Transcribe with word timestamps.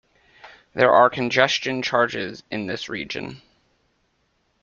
There 0.73 0.91
are 0.93 1.11
congestion 1.11 1.83
charges 1.83 2.41
in 2.49 2.65
this 2.65 2.89
region. 2.89 3.43